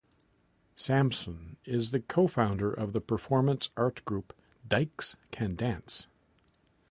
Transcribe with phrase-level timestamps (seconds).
[0.75, 4.33] Samson is a co-founder of the performance art group
[4.67, 6.07] "Dykes Can Dance".